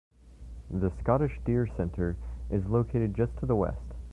[0.71, 2.17] The Scottish Deer Centre
[2.49, 3.93] is located just to the west.